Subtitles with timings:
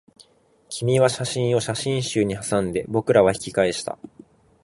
[0.67, 3.99] 君は写真を写真集にはさんで、僕らは引き返した